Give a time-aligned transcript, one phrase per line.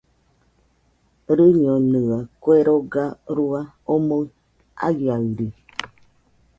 [1.37, 3.05] Rɨñonɨaɨ, kue roga
[3.35, 3.61] rua
[3.93, 4.19] omoɨ
[4.85, 5.47] aiaɨri.